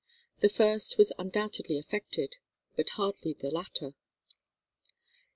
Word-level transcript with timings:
The 0.39 0.49
first 0.49 0.97
was 0.97 1.13
undoubtedly 1.19 1.77
affected, 1.77 2.37
but 2.75 2.89
hardly 2.89 3.33
the 3.33 3.51
latter. 3.51 3.93